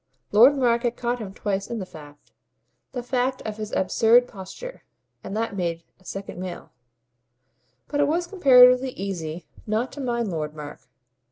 Lord 0.31 0.57
Mark 0.57 0.81
had 0.81 0.97
caught 0.97 1.19
him 1.19 1.31
twice 1.31 1.67
in 1.69 1.77
the 1.77 1.85
fact 1.85 2.31
the 2.91 3.03
fact 3.03 3.43
of 3.43 3.57
his 3.57 3.71
absurd 3.71 4.27
posture; 4.27 4.81
and 5.23 5.37
that 5.37 5.55
made 5.55 5.83
a 5.99 6.05
second 6.05 6.39
male. 6.39 6.71
But 7.87 7.99
it 7.99 8.07
was 8.07 8.25
comparatively 8.25 8.93
easy 8.93 9.45
not 9.67 9.91
to 9.91 10.01
mind 10.01 10.31
Lord 10.31 10.55
Mark. 10.55 10.79